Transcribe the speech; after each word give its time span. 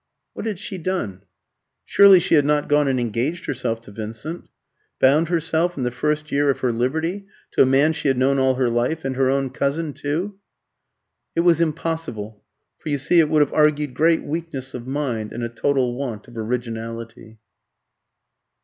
What 0.33 0.47
had 0.47 0.57
she 0.57 0.79
done? 0.79 1.25
Surely 1.85 2.19
she 2.19 2.33
had 2.33 2.43
not 2.43 2.67
gone 2.67 2.87
and 2.87 2.99
engaged 2.99 3.45
herself 3.45 3.81
to 3.81 3.91
Vincent? 3.91 4.49
bound 4.99 5.29
herself 5.29 5.77
in 5.77 5.83
the 5.83 5.91
first 5.91 6.31
year 6.31 6.49
of 6.49 6.61
her 6.61 6.71
liberty 6.71 7.27
to 7.51 7.61
a 7.61 7.67
man 7.67 7.93
she 7.93 8.07
had 8.07 8.17
known 8.17 8.39
all 8.39 8.55
her 8.55 8.67
life, 8.67 9.05
and 9.05 9.15
her 9.15 9.29
own 9.29 9.51
cousin 9.51 9.93
too? 9.93 10.39
It 11.35 11.41
was 11.41 11.61
impossible; 11.61 12.43
for, 12.79 12.89
you 12.89 12.97
see, 12.97 13.19
it 13.19 13.29
would 13.29 13.43
have 13.43 13.53
argued 13.53 13.93
great 13.93 14.23
weakness 14.23 14.73
of 14.73 14.87
mind 14.87 15.31
and 15.31 15.43
a 15.43 15.49
total 15.49 15.93
want 15.95 16.27
of 16.27 16.35
originality. 16.35 17.37